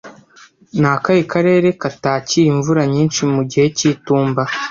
Ni 0.79 0.87
akahe 0.95 1.21
karere 1.33 1.67
katakira 1.81 2.47
imvura 2.53 2.81
nyinshi 2.93 3.21
mu 3.33 3.41
gihe 3.49 3.67
cy'itumba 3.77 4.41